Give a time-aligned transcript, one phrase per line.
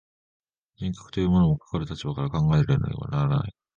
[0.79, 3.53] 人格というものも、かかる立場から考えられねばならない。